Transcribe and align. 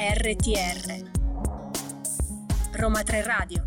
RTR 0.00 1.10
Roma 2.74 3.02
3 3.02 3.22
Radio 3.24 3.66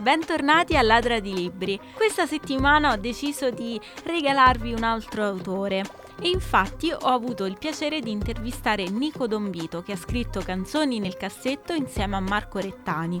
Bentornati 0.00 0.76
a 0.76 0.82
Ladra 0.82 1.18
di 1.18 1.32
Libri. 1.32 1.80
Questa 1.94 2.26
settimana 2.26 2.92
ho 2.92 2.96
deciso 2.96 3.48
di 3.48 3.80
regalarvi 4.04 4.74
un 4.74 4.82
altro 4.82 5.24
autore. 5.24 6.03
E 6.20 6.28
infatti 6.28 6.90
ho 6.92 7.08
avuto 7.08 7.44
il 7.44 7.58
piacere 7.58 8.00
di 8.00 8.10
intervistare 8.10 8.88
Nico 8.88 9.26
Dombito 9.26 9.82
che 9.82 9.92
ha 9.92 9.96
scritto 9.96 10.40
Canzoni 10.40 10.98
nel 10.98 11.16
cassetto 11.16 11.72
insieme 11.72 12.16
a 12.16 12.20
Marco 12.20 12.58
Rettani. 12.58 13.20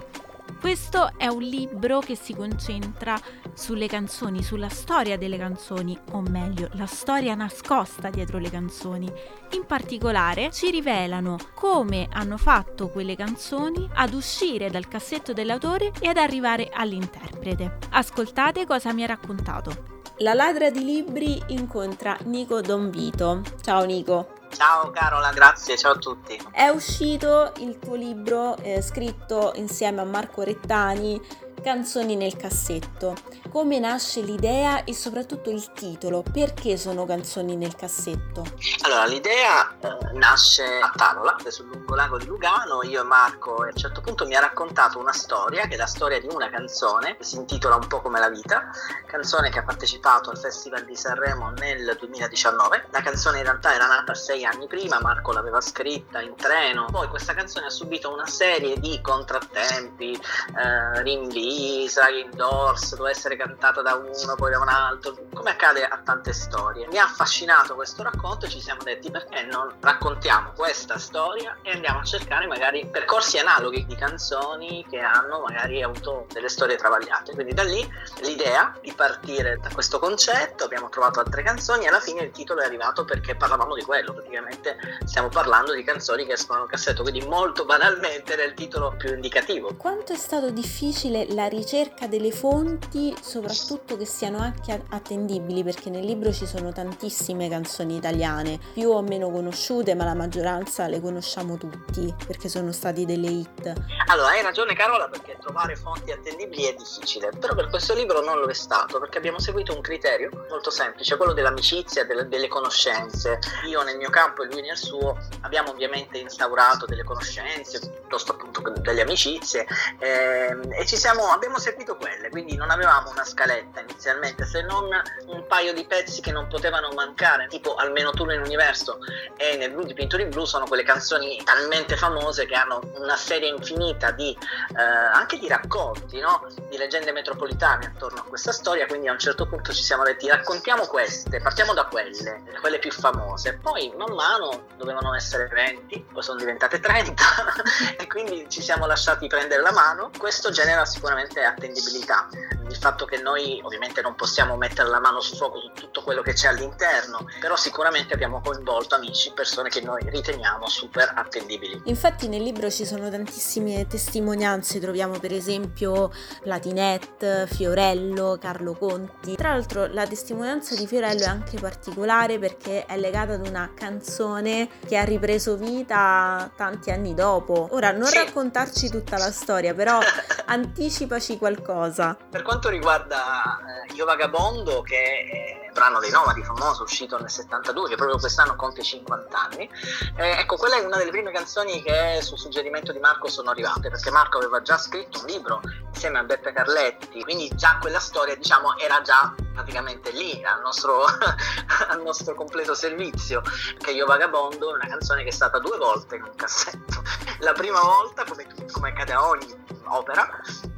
Questo 0.60 1.12
è 1.18 1.26
un 1.26 1.42
libro 1.42 1.98
che 1.98 2.16
si 2.16 2.34
concentra 2.34 3.20
sulle 3.52 3.86
canzoni, 3.86 4.42
sulla 4.42 4.70
storia 4.70 5.18
delle 5.18 5.36
canzoni, 5.36 5.98
o 6.12 6.22
meglio, 6.22 6.70
la 6.72 6.86
storia 6.86 7.34
nascosta 7.34 8.08
dietro 8.08 8.38
le 8.38 8.48
canzoni. 8.50 9.12
In 9.52 9.66
particolare 9.66 10.50
ci 10.52 10.70
rivelano 10.70 11.36
come 11.54 12.08
hanno 12.10 12.38
fatto 12.38 12.88
quelle 12.88 13.14
canzoni 13.14 13.88
ad 13.92 14.14
uscire 14.14 14.70
dal 14.70 14.88
cassetto 14.88 15.34
dell'autore 15.34 15.92
e 16.00 16.08
ad 16.08 16.16
arrivare 16.16 16.70
all'interprete. 16.72 17.78
Ascoltate 17.90 18.64
cosa 18.64 18.92
mi 18.94 19.02
ha 19.02 19.06
raccontato. 19.06 19.93
La 20.18 20.32
ladra 20.32 20.70
di 20.70 20.84
libri 20.84 21.42
incontra 21.48 22.16
Nico 22.26 22.60
Donvito. 22.60 23.42
Ciao 23.60 23.84
Nico. 23.84 24.28
Ciao 24.48 24.92
Carola, 24.92 25.32
grazie, 25.32 25.76
ciao 25.76 25.94
a 25.94 25.98
tutti. 25.98 26.40
È 26.52 26.68
uscito 26.68 27.52
il 27.58 27.80
tuo 27.80 27.96
libro 27.96 28.56
eh, 28.58 28.80
scritto 28.80 29.50
insieme 29.56 30.02
a 30.02 30.04
Marco 30.04 30.42
Rettani, 30.42 31.20
Canzoni 31.64 32.14
nel 32.14 32.36
cassetto. 32.36 33.14
Come 33.50 33.78
nasce 33.78 34.20
l'idea 34.20 34.84
e 34.84 34.92
soprattutto 34.92 35.48
il 35.48 35.72
titolo? 35.72 36.22
Perché 36.22 36.76
sono 36.76 37.06
canzoni 37.06 37.56
nel 37.56 37.74
cassetto? 37.74 38.44
Allora, 38.82 39.06
l'idea 39.06 39.74
eh, 39.80 40.12
nasce 40.12 40.62
a 40.62 40.92
Tavola, 40.94 41.36
sul 41.48 41.68
lungolago 41.68 42.18
di 42.18 42.26
Lugano. 42.26 42.82
Io 42.82 43.00
e 43.00 43.04
Marco 43.04 43.54
a 43.62 43.68
un 43.68 43.76
certo 43.76 44.02
punto 44.02 44.26
mi 44.26 44.34
ha 44.34 44.40
raccontato 44.40 44.98
una 44.98 45.14
storia, 45.14 45.66
che 45.66 45.74
è 45.74 45.78
la 45.78 45.86
storia 45.86 46.20
di 46.20 46.28
una 46.30 46.50
canzone, 46.50 47.16
che 47.16 47.24
si 47.24 47.36
intitola 47.36 47.76
Un 47.76 47.86
po' 47.86 48.02
come 48.02 48.18
la 48.18 48.28
vita, 48.28 48.68
canzone 49.06 49.48
che 49.48 49.60
ha 49.60 49.64
partecipato 49.64 50.28
al 50.28 50.38
Festival 50.38 50.84
di 50.84 50.94
Sanremo 50.94 51.48
nel 51.52 51.96
2019. 51.98 52.88
La 52.90 53.00
canzone 53.00 53.38
in 53.38 53.44
realtà 53.44 53.74
era 53.74 53.86
nata 53.86 54.12
sei 54.12 54.44
anni 54.44 54.66
prima, 54.66 55.00
Marco 55.00 55.32
l'aveva 55.32 55.62
scritta 55.62 56.20
in 56.20 56.34
treno. 56.34 56.88
Poi 56.90 57.08
questa 57.08 57.32
canzone 57.32 57.66
ha 57.66 57.70
subito 57.70 58.12
una 58.12 58.26
serie 58.26 58.78
di 58.78 59.00
contrattempi, 59.00 60.12
eh, 60.12 61.02
rinvii 61.02 61.53
sai, 61.88 62.20
indoors, 62.20 62.90
doveva 62.90 63.10
essere 63.10 63.36
cantata 63.36 63.82
da 63.82 63.94
uno, 63.94 64.34
poi 64.36 64.50
da 64.50 64.58
un 64.58 64.68
altro, 64.68 65.16
come 65.32 65.50
accade 65.50 65.84
a 65.84 65.98
tante 66.04 66.32
storie. 66.32 66.86
Mi 66.88 66.98
ha 66.98 67.04
affascinato 67.04 67.74
questo 67.74 68.02
racconto 68.02 68.46
e 68.46 68.48
ci 68.48 68.60
siamo 68.60 68.82
detti 68.82 69.10
perché 69.10 69.42
non 69.44 69.72
raccontiamo 69.80 70.52
questa 70.56 70.98
storia 70.98 71.56
e 71.62 71.72
andiamo 71.72 72.00
a 72.00 72.04
cercare 72.04 72.46
magari 72.46 72.86
percorsi 72.86 73.38
analoghi 73.38 73.84
di 73.86 73.94
canzoni 73.94 74.84
che 74.88 74.98
hanno 75.00 75.40
magari 75.40 75.82
avuto 75.82 76.26
delle 76.32 76.48
storie 76.48 76.76
travagliate. 76.76 77.32
Quindi 77.34 77.54
da 77.54 77.62
lì 77.62 77.86
l'idea 78.22 78.76
di 78.80 78.92
partire 78.92 79.58
da 79.60 79.68
questo 79.72 79.98
concetto, 79.98 80.64
abbiamo 80.64 80.88
trovato 80.88 81.20
altre 81.20 81.42
canzoni 81.42 81.84
e 81.84 81.88
alla 81.88 82.00
fine 82.00 82.22
il 82.22 82.30
titolo 82.30 82.60
è 82.60 82.64
arrivato 82.64 83.04
perché 83.04 83.34
parlavamo 83.34 83.74
di 83.74 83.82
quello, 83.82 84.12
praticamente 84.12 84.76
stiamo 85.04 85.28
parlando 85.28 85.74
di 85.74 85.82
canzoni 85.82 86.26
che 86.26 86.32
escono 86.32 86.60
dal 86.60 86.68
cassetto, 86.68 87.02
quindi 87.02 87.26
molto 87.26 87.64
banalmente 87.64 88.32
era 88.32 88.44
il 88.44 88.54
titolo 88.54 88.94
più 88.96 89.12
indicativo. 89.12 89.74
Quanto 89.76 90.12
è 90.12 90.16
stato 90.16 90.50
difficile 90.50 91.32
la 91.32 91.43
ricerca 91.46 92.06
delle 92.06 92.30
fonti, 92.30 93.14
soprattutto 93.20 93.96
che 93.96 94.04
siano 94.04 94.38
anche 94.38 94.84
attendibili, 94.90 95.62
perché 95.62 95.90
nel 95.90 96.04
libro 96.04 96.32
ci 96.32 96.46
sono 96.46 96.72
tantissime 96.72 97.48
canzoni 97.48 97.96
italiane, 97.96 98.58
più 98.72 98.90
o 98.90 99.02
meno 99.02 99.30
conosciute, 99.30 99.94
ma 99.94 100.04
la 100.04 100.14
maggioranza 100.14 100.86
le 100.86 101.00
conosciamo 101.00 101.56
tutti, 101.56 102.12
perché 102.26 102.48
sono 102.48 102.72
stati 102.72 103.04
delle 103.04 103.28
hit. 103.28 103.72
Allora, 104.06 104.28
hai 104.28 104.42
ragione 104.42 104.74
Carola, 104.74 105.08
perché 105.08 105.38
trovare 105.40 105.76
fonti 105.76 106.10
attendibili 106.10 106.64
è 106.64 106.74
difficile, 106.74 107.30
però 107.38 107.54
per 107.54 107.68
questo 107.68 107.94
libro 107.94 108.20
non 108.20 108.38
lo 108.38 108.46
è 108.46 108.54
stato, 108.54 108.98
perché 108.98 109.18
abbiamo 109.18 109.38
seguito 109.38 109.74
un 109.74 109.80
criterio 109.80 110.30
molto 110.48 110.70
semplice, 110.70 111.16
quello 111.16 111.32
dell'amicizia, 111.32 112.04
delle, 112.04 112.28
delle 112.28 112.48
conoscenze. 112.48 113.38
Io 113.68 113.82
nel 113.82 113.96
mio 113.96 114.10
campo 114.10 114.42
e 114.42 114.46
lui 114.46 114.62
nel 114.62 114.76
suo 114.76 115.16
abbiamo 115.42 115.70
ovviamente 115.70 116.18
instaurato 116.18 116.86
delle 116.86 117.04
conoscenze, 117.04 117.78
piuttosto 117.78 118.32
appunto 118.32 118.53
delle 118.70 119.02
amicizie, 119.02 119.66
eh, 119.98 120.56
e 120.70 120.86
siamo 120.86 121.30
abbiamo 121.30 121.58
seguito 121.58 121.96
quelle, 121.96 122.30
quindi 122.30 122.56
non 122.56 122.70
avevamo 122.70 123.10
una 123.10 123.24
scaletta 123.24 123.80
inizialmente, 123.80 124.44
se 124.44 124.62
non 124.62 124.88
un 125.26 125.46
paio 125.46 125.72
di 125.72 125.84
pezzi 125.86 126.20
che 126.20 126.32
non 126.32 126.46
potevano 126.48 126.90
mancare, 126.94 127.46
tipo 127.48 127.74
Almeno 127.74 128.10
tu 128.12 128.24
nell'universo 128.24 128.98
e 129.36 129.56
nel 129.56 129.72
blu 129.72 129.84
di 129.84 129.94
Pintori 129.94 130.26
Blu 130.26 130.44
sono 130.44 130.66
quelle 130.66 130.84
canzoni 130.84 131.42
talmente 131.44 131.96
famose 131.96 132.46
che 132.46 132.54
hanno 132.54 132.80
una 132.96 133.16
serie 133.16 133.48
infinita 133.48 134.10
di 134.10 134.36
eh, 134.76 134.82
anche 134.82 135.38
di 135.38 135.48
racconti, 135.48 136.20
no? 136.20 136.46
di 136.68 136.76
leggende 136.76 137.12
metropolitane 137.12 137.86
attorno 137.86 138.20
a 138.20 138.24
questa 138.24 138.52
storia, 138.52 138.86
quindi 138.86 139.08
a 139.08 139.12
un 139.12 139.18
certo 139.18 139.46
punto 139.46 139.72
ci 139.72 139.82
siamo 139.82 140.02
detti 140.02 140.28
raccontiamo 140.28 140.86
queste, 140.86 141.40
partiamo 141.40 141.74
da 141.74 141.84
quelle, 141.86 142.42
quelle 142.60 142.78
più 142.78 142.90
famose, 142.90 143.58
poi 143.58 143.92
man 143.96 144.12
mano 144.14 144.66
dovevano 144.76 145.14
essere 145.14 145.46
20, 145.48 146.06
poi 146.12 146.22
sono 146.22 146.38
diventate 146.38 146.80
30 146.80 147.22
e 147.98 148.06
quindi 148.06 148.46
ci 148.54 148.62
siamo 148.62 148.86
lasciati 148.86 149.26
prendere 149.26 149.62
la 149.62 149.72
mano, 149.72 150.12
questo 150.16 150.50
genera 150.50 150.84
sicuramente 150.84 151.42
attendibilità. 151.42 152.28
Il 152.74 152.80
fatto 152.80 153.04
che 153.04 153.18
noi 153.18 153.60
ovviamente 153.62 154.02
non 154.02 154.16
possiamo 154.16 154.56
mettere 154.56 154.88
la 154.88 154.98
mano 154.98 155.20
sul 155.20 155.36
fuoco 155.36 155.60
su 155.60 155.70
tutto 155.72 156.02
quello 156.02 156.22
che 156.22 156.32
c'è 156.32 156.48
all'interno, 156.48 157.24
però 157.38 157.54
sicuramente 157.54 158.14
abbiamo 158.14 158.40
coinvolto 158.40 158.96
amici, 158.96 159.30
persone 159.32 159.68
che 159.68 159.80
noi 159.80 160.02
riteniamo 160.10 160.68
super 160.68 161.12
attendibili. 161.14 161.82
Infatti 161.84 162.26
nel 162.26 162.42
libro 162.42 162.68
ci 162.72 162.84
sono 162.84 163.08
tantissime 163.08 163.86
testimonianze, 163.86 164.80
troviamo 164.80 165.20
per 165.20 165.32
esempio 165.32 166.10
Latinette, 166.42 167.46
Fiorello, 167.46 168.38
Carlo 168.40 168.74
Conti. 168.74 169.36
Tra 169.36 169.50
l'altro 169.50 169.86
la 169.86 170.04
testimonianza 170.08 170.74
di 170.74 170.88
Fiorello 170.88 171.22
è 171.22 171.28
anche 171.28 171.60
particolare 171.60 172.40
perché 172.40 172.86
è 172.86 172.96
legata 172.98 173.34
ad 173.34 173.46
una 173.46 173.70
canzone 173.72 174.68
che 174.84 174.96
ha 174.96 175.04
ripreso 175.04 175.56
vita 175.56 176.50
tanti 176.56 176.90
anni 176.90 177.14
dopo. 177.14 177.68
Ora 177.70 177.92
non 177.92 178.08
sì. 178.08 178.16
raccontarci 178.16 178.90
tutta 178.90 179.16
la 179.16 179.30
storia, 179.30 179.74
però 179.74 180.00
anticipaci 180.46 181.38
qualcosa. 181.38 182.16
Per 182.30 182.42
quanto 182.42 182.68
riguarda 182.68 183.58
eh, 183.88 183.94
Io 183.94 184.04
Vagabondo, 184.04 184.82
che 184.82 184.96
è 184.96 185.66
un 185.66 185.72
brano 185.72 186.00
dei 186.00 186.10
Nomadi 186.10 186.42
famoso, 186.42 186.82
uscito 186.82 187.18
nel 187.18 187.30
72, 187.30 187.88
che 187.88 187.96
proprio 187.96 188.18
quest'anno 188.18 188.56
compie 188.56 188.82
50 188.82 189.38
anni, 189.38 189.68
eh, 190.16 190.40
ecco, 190.40 190.56
quella 190.56 190.76
è 190.76 190.84
una 190.84 190.96
delle 190.96 191.10
prime 191.10 191.32
canzoni 191.32 191.82
che 191.82 192.20
su 192.22 192.36
suggerimento 192.36 192.92
di 192.92 192.98
Marco 192.98 193.28
sono 193.28 193.50
arrivate, 193.50 193.90
perché 193.90 194.10
Marco 194.10 194.38
aveva 194.38 194.62
già 194.62 194.78
scritto 194.78 195.20
un 195.20 195.26
libro 195.26 195.60
insieme 195.92 196.18
a 196.18 196.24
Beppe 196.24 196.52
Carletti, 196.52 197.22
quindi 197.22 197.50
già 197.54 197.78
quella 197.80 198.00
storia, 198.00 198.36
diciamo, 198.36 198.78
era 198.78 199.00
già 199.02 199.34
praticamente 199.52 200.10
lì, 200.10 200.42
al 200.44 200.60
nostro, 200.60 201.04
al 201.88 202.02
nostro 202.02 202.34
completo 202.34 202.74
servizio, 202.74 203.42
che 203.78 203.92
Io 203.92 204.06
Vagabondo 204.06 204.70
è 204.70 204.74
una 204.74 204.88
canzone 204.88 205.22
che 205.22 205.28
è 205.28 205.32
stata 205.32 205.58
due 205.58 205.78
volte 205.78 206.16
in 206.16 206.22
un 206.22 206.34
cassetto. 206.34 207.02
La 207.38 207.52
prima 207.52 207.80
volta, 207.80 208.24
come, 208.24 208.46
come 208.72 208.88
accade 208.90 209.12
a 209.12 209.26
ogni 209.26 209.64
opera, 209.86 210.28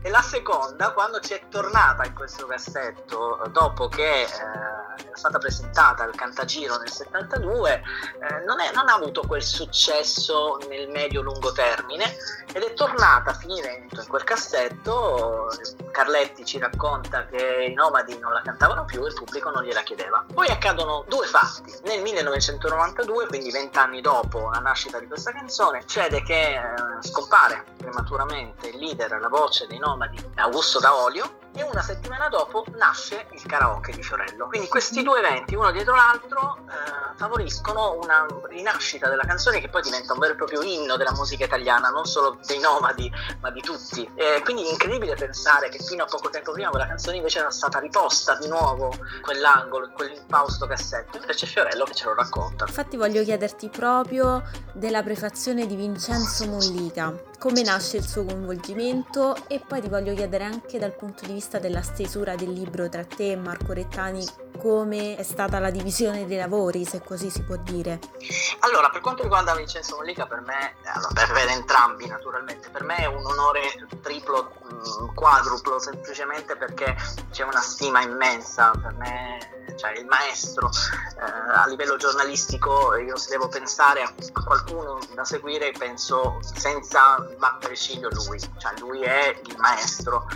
e 0.03 0.11
la 0.11 0.23
seconda 0.23 0.93
quando 0.93 1.21
ci 1.21 1.35
è 1.35 1.43
tornata 1.49 2.05
in 2.05 2.15
questo 2.15 2.47
cassetto 2.47 3.43
dopo 3.51 3.89
che 3.89 4.23
eh, 4.23 4.27
è 4.27 5.17
stata 5.17 5.39
presentata 5.39 6.05
al 6.05 6.15
Cantagiro 6.15 6.77
nel 6.77 6.91
72 6.91 7.73
eh, 7.73 8.45
non, 8.45 8.61
è, 8.61 8.73
non, 8.73 8.89
ha 8.89 8.95
avuto 8.95 9.23
quel 9.27 9.43
successo 9.43 10.59
nel 10.69 10.89
medio-lungo 10.91 11.53
termine 11.53 12.05
ed 12.53 12.63
è 12.63 12.73
tornata 12.75 13.31
a 13.31 13.35
finire 13.35 13.87
in 13.91 14.07
quel 14.09 14.25
cassetto. 14.25 15.49
Carletti 15.91 16.45
ci 16.45 16.59
racconta 16.59 17.27
che 17.27 17.67
i 17.69 17.73
nomadi 17.73 18.19
non 18.19 18.33
la 18.33 18.43
cantavano 18.43 18.85
più 18.85 19.03
e 19.05 19.09
il 19.09 19.15
pubblico 19.15 19.51
non 19.51 19.65
gliela 19.65 19.83
chiedeva. 19.83 20.25
Poi 20.33 20.49
accadono 20.49 21.05
due 21.09 21.27
fatti. 21.27 21.75
Nel 21.85 22.03
1992 22.03 23.27
quindi 23.27 23.51
vent'anni 23.51 24.01
dopo 24.01 24.51
la 24.51 24.59
nascita 24.59 24.99
di 24.99 25.07
questa 25.07 25.33
canzone 25.33 25.81
succede 25.81 26.23
che 26.23 26.55
eh, 26.55 26.61
scompare 27.01 27.65
prematuramente 27.77 28.71
leader 28.97 29.21
la 29.21 29.29
voce 29.29 29.67
dei 29.67 29.79
nomadi 29.79 30.19
Augusto 30.37 30.81
D'Aolio 30.81 31.39
e 31.57 31.63
una 31.63 31.83
settimana 31.83 32.29
dopo 32.29 32.65
nasce 32.77 33.27
il 33.33 33.45
karaoke 33.47 33.93
di 33.93 34.03
Fiorello. 34.03 34.47
Quindi 34.47 34.69
questi 34.69 35.03
due 35.03 35.19
eventi, 35.19 35.55
uno 35.55 35.71
dietro 35.73 35.95
l'altro, 35.95 36.59
eh, 36.69 37.17
favoriscono 37.17 37.99
una 38.03 38.27
rinascita 38.49 39.09
della 39.09 39.25
canzone 39.25 39.61
che 39.61 39.69
poi 39.69 39.83
diventa 39.83 40.13
un 40.13 40.19
vero 40.19 40.35
e 40.35 40.37
proprio 40.37 40.63
inno 40.63 40.97
della 40.97 41.13
musica 41.13 41.45
italiana, 41.45 41.89
non 41.89 42.05
solo 42.05 42.39
dei 42.47 42.59
nomadi, 42.59 43.11
ma 43.41 43.51
di 43.51 43.63
tutti. 43.63 44.09
Eh, 44.15 44.43
quindi 44.45 44.67
è 44.67 44.71
incredibile 44.71 45.15
pensare 45.15 45.71
che 45.71 45.79
fino 45.79 46.05
a 46.05 46.07
poco 46.07 46.29
tempo 46.29 46.53
prima 46.53 46.69
quella 46.69 46.87
canzone 46.87 47.17
invece 47.17 47.39
era 47.39 47.51
stata 47.51 47.79
riposta 47.79 48.37
di 48.37 48.49
nuovo 48.49 48.93
in 48.93 49.23
quell'angolo, 49.23 49.87
in 49.87 49.93
quell'impausto 49.93 50.67
cassetto, 50.67 51.17
invece 51.17 51.47
c'è 51.47 51.47
Fiorello 51.47 51.85
che 51.85 51.95
ce 51.95 52.05
lo 52.05 52.15
racconta. 52.15 52.67
Infatti 52.67 52.97
voglio 52.97 53.23
chiederti 53.23 53.69
proprio 53.71 54.43
della 54.75 55.03
prefazione 55.03 55.67
di 55.67 55.75
Vincenzo 55.75 56.47
Mollica, 56.47 57.15
come 57.39 57.63
nasce 57.63 57.97
il 57.97 58.07
suo 58.07 58.25
coinvolgimento 58.25 59.37
e 59.47 59.61
poi 59.67 59.81
ti 59.81 59.89
voglio 59.89 60.15
chiedere 60.15 60.45
anche 60.45 60.79
dal 60.79 60.95
punto 60.95 61.25
di 61.25 61.33
vista 61.33 61.46
della 61.47 61.83
stesura 61.83 62.35
del 62.35 62.53
libro 62.53 62.89
tra 62.89 63.05
te 63.05 63.31
e 63.31 63.37
Marco 63.37 63.73
Rettani 63.73 64.27
come 64.59 65.17
è 65.17 65.23
stata 65.23 65.61
la 65.61 65.71
divisione 65.71 66.27
dei 66.27 66.39
lavori, 66.39 66.85
se 66.85 67.01
così 67.01 67.31
si 67.31 67.43
può 67.43 67.57
dire. 67.57 68.01
Allora, 68.61 68.91
per 68.91 69.01
quanto 69.01 69.23
riguarda 69.23 69.55
Vincenzo 69.55 69.97
Mollica, 69.97 70.27
per 70.27 70.41
me, 70.41 70.75
per, 71.15 71.33
per, 71.33 71.49
entrambi 71.49 72.07
naturalmente, 72.07 72.69
per 72.71 72.83
me 72.83 72.97
è 72.97 73.07
un 73.07 73.25
onore 73.25 73.61
triplo, 74.03 74.53
mm, 74.73 75.15
quadruplo, 75.15 75.79
semplicemente 75.79 76.57
perché 76.57 76.97
c'è 77.31 77.45
una 77.45 77.61
stima 77.61 78.03
immensa, 78.03 78.73
per 78.73 78.95
me 78.95 79.55
cioè 79.77 79.93
il 79.99 80.07
maestro 80.07 80.71
eh, 80.71 81.53
a 81.55 81.67
livello 81.67 81.97
giornalistico 81.97 82.97
io 82.97 83.17
se 83.17 83.31
devo 83.31 83.49
pensare 83.49 84.03
a 84.03 84.13
qualcuno 84.43 84.99
da 85.15 85.25
seguire 85.25 85.73
penso 85.73 86.39
senza 86.41 87.19
battere 87.39 87.77
ciglio 87.77 88.09
lui, 88.11 88.41
cioè 88.57 88.73
lui 88.79 89.03
è 89.03 89.39
il 89.45 89.57
maestro 89.59 90.27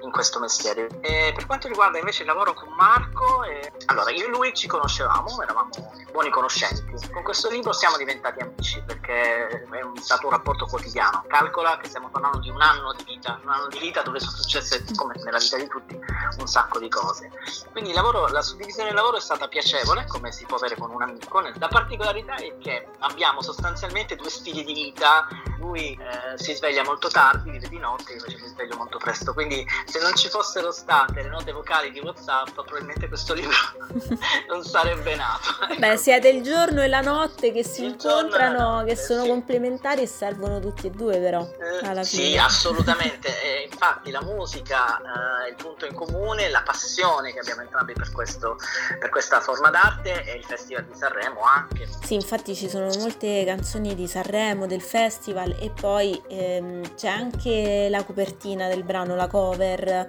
in 0.00 0.10
questo 0.10 0.38
mestiere. 0.38 0.88
E 1.00 1.32
per 1.34 1.46
quanto 1.46 1.68
riguarda 1.68 1.98
invece 1.98 2.22
il 2.22 2.28
lavoro 2.28 2.54
con 2.54 2.68
Marco, 2.74 3.42
eh, 3.44 3.72
allora 3.86 4.10
io 4.10 4.26
e 4.26 4.28
lui 4.28 4.54
ci 4.54 4.66
conoscevamo, 4.66 5.42
eravamo 5.42 5.70
buoni 6.12 6.30
conoscenti. 6.30 6.84
Con 7.12 7.22
questo 7.22 7.48
libro 7.48 7.72
siamo 7.72 7.96
diventati 7.96 8.40
amici 8.40 8.82
perché 8.84 9.48
è 9.48 9.62
stato 10.00 10.26
un 10.26 10.32
rapporto 10.32 10.66
quotidiano. 10.66 11.24
Calcola 11.26 11.78
che 11.78 11.88
stiamo 11.88 12.08
parlando 12.08 12.38
di 12.38 12.50
un 12.50 12.60
anno 12.60 12.92
di 12.94 13.04
vita, 13.04 13.38
un 13.42 13.50
anno 13.50 13.68
di 13.68 13.78
vita 13.78 14.02
dove 14.02 14.20
sono 14.20 14.36
successe, 14.36 14.84
come 14.94 15.14
nella 15.24 15.38
vita 15.38 15.56
di 15.56 15.66
tutti, 15.66 15.98
un 16.38 16.46
sacco 16.46 16.78
di 16.78 16.88
cose. 16.88 17.30
Quindi 17.70 17.92
lavoro, 17.92 18.26
la 18.28 18.42
suddivisione 18.42 18.88
del 18.88 18.96
lavoro 18.96 19.16
è 19.16 19.20
stata 19.20 19.48
piacevole, 19.48 20.06
come 20.06 20.32
si 20.32 20.44
può 20.44 20.56
avere 20.56 20.76
con 20.76 20.90
un 20.90 21.02
amico. 21.02 21.40
La 21.40 21.68
particolarità 21.68 22.34
è 22.36 22.56
che 22.58 22.88
abbiamo 23.00 23.42
sostanzialmente 23.42 24.16
due 24.16 24.30
stili 24.30 24.64
di 24.64 24.72
vita. 24.72 25.26
Lui 25.58 25.92
eh, 25.92 26.38
si 26.38 26.54
sveglia 26.54 26.84
molto 26.84 27.08
tardi, 27.08 27.50
vive 27.50 27.68
di 27.68 27.78
notte, 27.78 28.12
io 28.12 28.18
invece 28.18 28.42
mi 28.42 28.48
sveglio 28.48 28.76
molto 28.76 28.98
presto. 28.98 29.32
Quindi 29.32 29.66
se 29.86 30.00
non 30.00 30.14
ci 30.14 30.28
fossero 30.28 30.70
state 30.70 31.22
le 31.22 31.28
note 31.28 31.52
vocali 31.52 31.90
di 31.90 32.00
WhatsApp, 32.00 32.50
probabilmente 32.50 33.08
questo 33.08 33.34
libro 33.34 33.56
non 34.48 34.62
sarebbe 34.62 35.14
nato. 35.16 35.48
Beh, 35.78 35.96
siete 35.96 36.28
il 36.28 36.42
giorno 36.42 36.82
e 36.82 36.88
la 36.88 37.00
notte 37.00 37.52
che 37.52 37.64
si 37.64 37.84
il 37.84 37.90
incontrano, 37.90 38.84
che 38.84 38.96
sono 38.96 39.22
sì. 39.22 39.28
complementari 39.28 40.02
e 40.02 40.06
servono 40.06 40.60
tutti 40.60 40.86
e 40.86 40.90
due, 40.90 41.18
però. 41.18 41.40
Eh, 41.42 41.86
alla 41.86 42.02
fine. 42.02 42.22
Sì, 42.22 42.36
assolutamente. 42.36 43.28
Infatti, 43.80 44.10
la 44.10 44.22
musica 44.22 44.98
eh, 44.98 45.50
il 45.50 45.54
punto 45.54 45.86
in 45.86 45.94
comune, 45.94 46.50
la 46.50 46.62
passione 46.62 47.32
che 47.32 47.38
abbiamo 47.38 47.60
entrambi 47.60 47.92
per, 47.92 48.10
questo, 48.10 48.56
per 48.98 49.08
questa 49.08 49.38
forma 49.38 49.70
d'arte 49.70 50.24
e 50.24 50.36
il 50.36 50.44
Festival 50.44 50.84
di 50.84 50.96
Sanremo 50.96 51.42
anche. 51.42 51.88
Sì, 52.02 52.14
infatti 52.14 52.56
ci 52.56 52.68
sono 52.68 52.88
molte 52.98 53.44
canzoni 53.46 53.94
di 53.94 54.08
Sanremo, 54.08 54.66
del 54.66 54.82
festival 54.82 55.54
e 55.60 55.70
poi 55.70 56.20
ehm, 56.26 56.96
c'è 56.96 57.06
anche 57.06 57.86
la 57.88 58.02
copertina 58.02 58.66
del 58.66 58.82
brano, 58.82 59.14
la 59.14 59.28
cover 59.28 60.08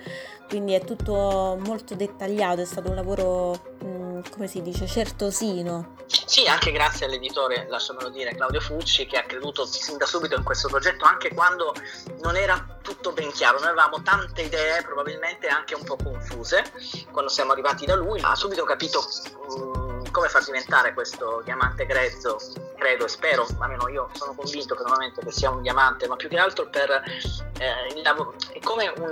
quindi 0.49 0.73
è 0.73 0.83
tutto 0.83 1.59
molto 1.63 1.93
dettagliato, 1.93 2.61
è 2.61 2.65
stato 2.65 2.89
un 2.89 2.95
lavoro, 2.95 3.75
mm, 3.83 3.98
come 4.29 4.47
si 4.47 4.61
dice, 4.61 4.87
certosino. 4.87 5.95
Sì, 6.25 6.45
anche 6.47 6.71
grazie 6.71 7.05
all'editore, 7.05 7.67
lasciamelo 7.69 8.09
dire, 8.09 8.35
Claudio 8.35 8.59
Fucci, 8.59 9.05
che 9.05 9.17
ha 9.17 9.23
creduto 9.23 9.65
sin 9.65 9.97
da 9.97 10.05
subito 10.05 10.35
in 10.35 10.43
questo 10.43 10.67
progetto, 10.67 11.05
anche 11.05 11.33
quando 11.33 11.73
non 12.21 12.35
era 12.35 12.77
tutto 12.81 13.11
ben 13.11 13.31
chiaro. 13.31 13.59
Noi 13.59 13.69
avevamo 13.69 14.01
tante 14.01 14.43
idee, 14.43 14.81
probabilmente 14.83 15.47
anche 15.47 15.75
un 15.75 15.83
po' 15.83 15.97
confuse, 15.97 16.63
quando 17.11 17.29
siamo 17.29 17.51
arrivati 17.51 17.85
da 17.85 17.95
lui. 17.95 18.19
Ha 18.21 18.35
subito 18.35 18.63
capito 18.63 19.03
um, 19.47 19.68
come 20.19 20.27
far 20.27 20.43
diventare 20.43 20.93
questo 20.93 21.41
diamante 21.45 21.85
grezzo, 21.85 22.37
credo 22.77 23.05
e 23.05 23.07
spero, 23.07 23.47
almeno 23.59 23.87
io 23.87 24.09
sono 24.11 24.33
convinto 24.35 24.75
personalmente 24.75 25.21
che 25.23 25.31
sia 25.31 25.49
un 25.49 25.61
diamante, 25.61 26.09
ma 26.09 26.17
più 26.17 26.27
che 26.27 26.37
altro 26.37 26.67
per 26.67 26.89
eh, 26.91 27.93
il 27.95 28.01
lavoro, 28.01 28.35
è 28.51 28.59
come 28.59 28.91
un, 28.97 29.11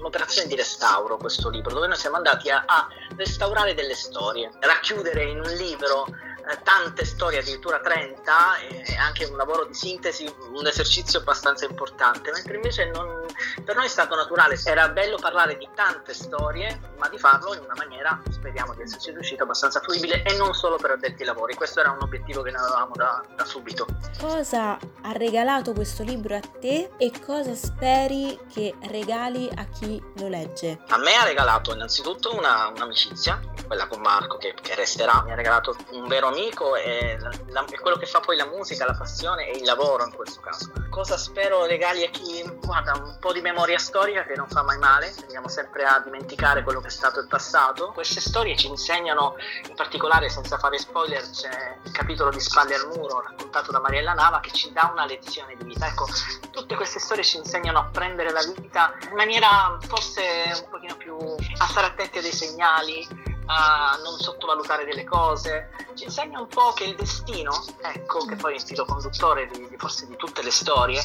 un'operazione 0.00 0.48
di 0.48 0.56
restauro 0.56 1.16
questo 1.16 1.48
libro, 1.48 1.72
dove 1.72 1.86
noi 1.86 1.96
siamo 1.96 2.16
andati 2.16 2.50
a, 2.50 2.64
a 2.66 2.88
restaurare 3.16 3.74
delle 3.74 3.94
storie, 3.94 4.50
racchiudere 4.58 5.22
in 5.26 5.38
un 5.38 5.50
libro 5.52 6.06
tante 6.56 7.04
storie, 7.04 7.40
addirittura 7.40 7.80
30, 7.80 8.56
e 8.58 8.96
anche 8.96 9.24
un 9.24 9.36
lavoro 9.36 9.64
di 9.64 9.74
sintesi, 9.74 10.32
un 10.52 10.66
esercizio 10.66 11.20
abbastanza 11.20 11.66
importante, 11.66 12.30
mentre 12.32 12.56
invece 12.56 12.86
non, 12.86 13.26
per 13.64 13.76
noi 13.76 13.86
è 13.86 13.88
stato 13.88 14.14
naturale, 14.14 14.58
era 14.64 14.88
bello 14.88 15.16
parlare 15.16 15.56
di 15.56 15.68
tante 15.74 16.14
storie, 16.14 16.80
ma 16.98 17.08
di 17.08 17.18
farlo 17.18 17.54
in 17.54 17.60
una 17.60 17.74
maniera, 17.76 18.20
speriamo 18.30 18.74
di 18.74 18.82
esserci 18.82 19.10
riusciti, 19.10 19.42
abbastanza 19.42 19.80
fruibile 19.80 20.22
e 20.22 20.36
non 20.36 20.54
solo 20.54 20.76
per 20.76 20.92
addetti 20.92 21.22
ai 21.22 21.28
lavori, 21.28 21.54
questo 21.54 21.80
era 21.80 21.90
un 21.90 22.02
obiettivo 22.02 22.42
che 22.42 22.50
noi 22.50 22.62
avevamo 22.62 22.94
da, 22.94 23.22
da 23.36 23.44
subito. 23.44 23.86
Cosa 24.18 24.78
ha 25.08 25.12
regalato 25.12 25.72
questo 25.72 26.02
libro 26.02 26.36
a 26.36 26.40
te 26.40 26.90
e 26.98 27.10
cosa 27.24 27.54
speri 27.54 28.38
che 28.52 28.74
regali 28.88 29.48
a 29.54 29.64
chi 29.64 30.02
lo 30.16 30.28
legge? 30.28 30.82
A 30.88 30.98
me 30.98 31.14
ha 31.14 31.24
regalato 31.24 31.72
innanzitutto 31.72 32.34
una, 32.36 32.68
un'amicizia, 32.68 33.40
quella 33.66 33.86
con 33.86 34.02
Marco 34.02 34.36
che, 34.36 34.54
che 34.60 34.74
resterà, 34.74 35.22
mi 35.24 35.32
ha 35.32 35.34
regalato 35.34 35.74
un 35.92 36.06
vero 36.08 36.26
amico 36.26 36.76
è, 36.76 37.16
la, 37.18 37.64
è, 37.64 37.78
quello 37.80 37.96
che 37.96 38.04
fa 38.04 38.20
poi 38.20 38.36
la 38.36 38.46
musica, 38.46 38.84
la 38.84 38.96
passione 38.96 39.48
e 39.48 39.56
il 39.56 39.64
lavoro 39.64 40.04
in 40.04 40.12
questo 40.12 40.40
caso. 40.40 40.72
Cosa 40.90 41.16
spero 41.16 41.64
regali 41.64 42.04
a 42.04 42.10
chi 42.10 42.42
guarda 42.60 42.92
un 42.92 43.16
po' 43.18 43.32
di 43.32 43.40
memoria 43.40 43.78
storica 43.78 44.24
che 44.24 44.34
non 44.34 44.48
fa 44.48 44.62
mai 44.62 44.78
male, 44.78 45.14
tendiamo 45.14 45.48
sempre 45.48 45.84
a 45.84 46.00
dimenticare 46.04 46.62
quello 46.62 46.80
che 46.80 46.88
è 46.88 46.90
stato 46.90 47.20
il 47.20 47.28
passato. 47.28 47.92
Queste 47.92 48.20
storie 48.20 48.56
ci 48.56 48.66
insegnano, 48.66 49.36
in 49.68 49.74
particolare 49.74 50.28
senza 50.28 50.58
fare 50.58 50.78
spoiler, 50.78 51.22
c'è 51.30 51.78
il 51.82 51.92
capitolo 51.92 52.28
di 52.28 52.40
Spalle 52.40 52.74
al 52.74 52.88
muro 52.94 53.22
raccontato 53.22 53.72
da 53.72 53.80
Mariella 53.80 54.12
Nava 54.12 54.40
che 54.40 54.52
ci 54.52 54.70
dà 54.72 54.92
una 54.98 55.06
lezione 55.06 55.56
di 55.56 55.64
vita. 55.64 55.86
Ecco, 55.86 56.06
tutte 56.50 56.74
queste 56.74 56.98
storie 56.98 57.22
ci 57.22 57.36
insegnano 57.36 57.78
a 57.78 57.84
prendere 57.84 58.32
la 58.32 58.42
vita 58.42 58.92
in 59.08 59.14
maniera 59.14 59.78
forse 59.86 60.22
un 60.62 60.70
pochino 60.70 60.96
più 60.96 61.16
a 61.16 61.66
stare 61.66 61.86
attenti 61.86 62.18
a 62.18 62.22
dei 62.22 62.32
segnali, 62.32 63.06
a 63.46 63.98
non 64.02 64.18
sottovalutare 64.18 64.84
delle 64.84 65.04
cose, 65.04 65.70
ci 65.94 66.04
insegna 66.04 66.38
un 66.38 66.48
po' 66.48 66.72
che 66.72 66.84
il 66.84 66.96
destino, 66.96 67.64
ecco, 67.82 68.24
che 68.26 68.36
poi 68.36 68.52
è 68.52 68.56
il 68.56 68.62
filo 68.62 68.84
conduttore 68.84 69.46
di, 69.46 69.68
di 69.68 69.76
forse 69.78 70.06
di 70.06 70.16
tutte 70.16 70.42
le 70.42 70.50
storie, 70.50 71.02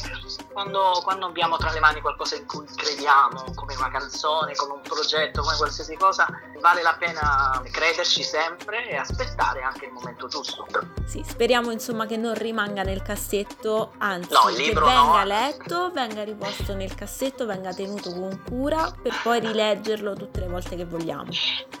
quando, 0.52 1.00
quando, 1.02 1.26
abbiamo 1.26 1.56
tra 1.56 1.72
le 1.72 1.80
mani 1.80 2.02
qualcosa 2.02 2.36
in 2.36 2.46
cui 2.46 2.66
crediamo, 2.66 3.46
come 3.54 3.74
una 3.76 3.90
canzone, 3.90 4.54
come 4.56 4.74
un 4.74 4.82
progetto, 4.82 5.40
come 5.40 5.56
qualsiasi 5.56 5.96
cosa, 5.96 6.26
vale 6.64 6.80
la 6.80 6.96
pena 6.98 7.62
crederci 7.70 8.22
sempre 8.22 8.88
e 8.88 8.96
aspettare 8.96 9.60
anche 9.60 9.84
il 9.84 9.92
momento 9.92 10.28
giusto. 10.28 10.66
Sì, 11.04 11.22
speriamo 11.22 11.70
insomma 11.70 12.06
che 12.06 12.16
non 12.16 12.32
rimanga 12.32 12.82
nel 12.82 13.02
cassetto, 13.02 13.92
anzi 13.98 14.32
no, 14.32 14.44
che 14.46 14.72
venga 14.72 14.80
no. 14.80 15.24
letto, 15.24 15.90
venga 15.92 16.24
riposto 16.24 16.74
nel 16.74 16.94
cassetto, 16.94 17.44
venga 17.44 17.74
tenuto 17.74 18.14
con 18.14 18.42
cura 18.48 18.90
per 18.90 19.14
poi 19.22 19.40
rileggerlo 19.40 20.14
tutte 20.14 20.40
le 20.40 20.46
volte 20.46 20.74
che 20.74 20.86
vogliamo. 20.86 21.28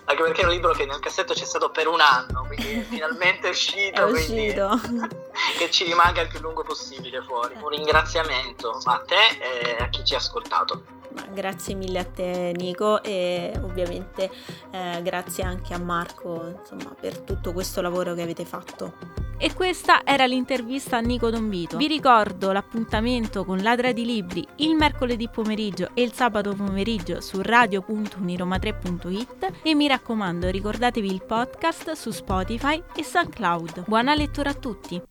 Anche 0.04 0.22
perché 0.22 0.42
è 0.42 0.44
un 0.44 0.50
libro 0.50 0.72
che 0.72 0.84
nel 0.84 1.00
cassetto 1.00 1.32
c'è 1.32 1.46
stato 1.46 1.70
per 1.70 1.88
un 1.88 2.00
anno, 2.00 2.44
quindi 2.46 2.82
finalmente 2.82 3.46
è 3.46 3.50
uscito. 3.56 4.06
è 4.06 4.10
uscito. 4.10 4.80
che 5.56 5.70
ci 5.70 5.84
rimanga 5.84 6.20
il 6.20 6.28
più 6.28 6.40
lungo 6.40 6.62
possibile 6.62 7.22
fuori. 7.22 7.54
Un 7.58 7.70
ringraziamento 7.70 8.78
a 8.84 9.02
te 9.06 9.38
e 9.40 9.82
a 9.82 9.88
chi 9.88 10.04
ci 10.04 10.12
ha 10.12 10.18
ascoltato. 10.18 10.93
Grazie 11.32 11.74
mille 11.74 11.98
a 11.98 12.04
te 12.04 12.52
Nico 12.56 13.02
e 13.02 13.52
ovviamente 13.62 14.30
eh, 14.70 15.00
grazie 15.02 15.44
anche 15.44 15.74
a 15.74 15.78
Marco 15.78 16.56
insomma, 16.58 16.94
per 16.98 17.20
tutto 17.20 17.52
questo 17.52 17.80
lavoro 17.80 18.14
che 18.14 18.22
avete 18.22 18.44
fatto. 18.44 19.22
E 19.36 19.52
questa 19.52 20.02
era 20.04 20.26
l'intervista 20.26 20.98
a 20.98 21.00
Nico 21.00 21.28
Dombito. 21.30 21.76
Vi 21.76 21.88
ricordo 21.88 22.52
l'appuntamento 22.52 23.44
con 23.44 23.60
Ladra 23.62 23.90
di 23.92 24.04
Libri 24.04 24.46
il 24.56 24.76
mercoledì 24.76 25.28
pomeriggio 25.28 25.90
e 25.94 26.02
il 26.02 26.12
sabato 26.12 26.54
pomeriggio 26.54 27.20
su 27.20 27.40
radio.uniroma3.it 27.42 29.52
e 29.62 29.74
mi 29.74 29.88
raccomando 29.88 30.48
ricordatevi 30.48 31.12
il 31.12 31.24
podcast 31.24 31.92
su 31.92 32.10
Spotify 32.10 32.82
e 32.94 33.02
SoundCloud. 33.02 33.84
Buona 33.86 34.14
lettura 34.14 34.50
a 34.50 34.54
tutti! 34.54 35.02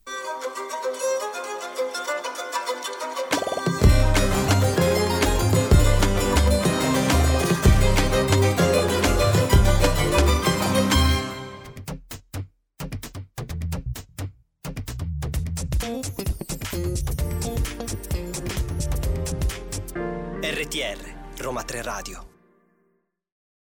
Radio 22.04 22.33